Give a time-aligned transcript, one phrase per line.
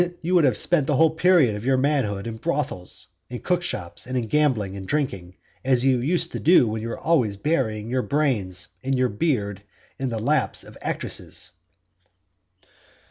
[0.21, 4.17] You would have spent the whole period of your manhood in brothels, and cookshops, and
[4.17, 8.01] in gambling and drinking, as you used to do when you were always burying your
[8.01, 9.61] brains and your beard
[9.99, 11.51] in the laps of actresses.